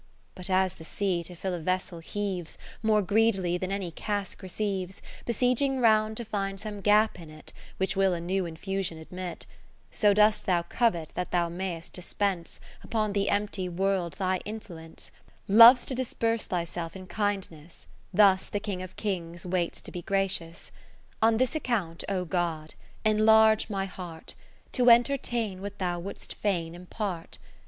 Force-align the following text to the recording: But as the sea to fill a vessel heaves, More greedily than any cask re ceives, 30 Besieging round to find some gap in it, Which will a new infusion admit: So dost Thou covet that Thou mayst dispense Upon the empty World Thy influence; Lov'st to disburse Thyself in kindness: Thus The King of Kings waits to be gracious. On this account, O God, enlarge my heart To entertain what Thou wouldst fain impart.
But 0.33 0.49
as 0.49 0.73
the 0.73 0.83
sea 0.83 1.23
to 1.25 1.35
fill 1.35 1.53
a 1.53 1.59
vessel 1.59 1.99
heaves, 1.99 2.57
More 2.81 3.03
greedily 3.03 3.59
than 3.59 3.71
any 3.71 3.91
cask 3.91 4.41
re 4.41 4.49
ceives, 4.49 4.95
30 4.95 5.01
Besieging 5.27 5.79
round 5.79 6.17
to 6.17 6.25
find 6.25 6.59
some 6.59 6.81
gap 6.81 7.19
in 7.19 7.29
it, 7.29 7.53
Which 7.77 7.95
will 7.95 8.15
a 8.15 8.19
new 8.19 8.47
infusion 8.47 8.97
admit: 8.97 9.45
So 9.91 10.11
dost 10.15 10.47
Thou 10.47 10.63
covet 10.63 11.09
that 11.13 11.29
Thou 11.29 11.49
mayst 11.49 11.93
dispense 11.93 12.59
Upon 12.83 13.13
the 13.13 13.29
empty 13.29 13.69
World 13.69 14.13
Thy 14.13 14.37
influence; 14.37 15.11
Lov'st 15.47 15.87
to 15.89 15.93
disburse 15.93 16.47
Thyself 16.47 16.95
in 16.95 17.05
kindness: 17.05 17.85
Thus 18.11 18.49
The 18.49 18.59
King 18.59 18.81
of 18.81 18.95
Kings 18.95 19.45
waits 19.45 19.83
to 19.83 19.91
be 19.91 20.01
gracious. 20.01 20.71
On 21.21 21.37
this 21.37 21.53
account, 21.53 22.03
O 22.09 22.25
God, 22.25 22.73
enlarge 23.05 23.69
my 23.69 23.85
heart 23.85 24.33
To 24.71 24.89
entertain 24.89 25.61
what 25.61 25.77
Thou 25.77 25.99
wouldst 25.99 26.33
fain 26.33 26.73
impart. 26.73 27.37